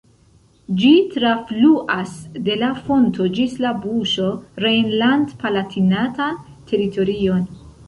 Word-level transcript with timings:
Ĝi 0.77 0.93
trafluas 1.15 2.13
de 2.47 2.55
la 2.63 2.71
fonto 2.87 3.29
ĝis 3.37 3.55
la 3.67 3.75
buŝo 3.85 4.31
rejnland-Palatinatan 4.67 6.43
teritorion. 6.73 7.49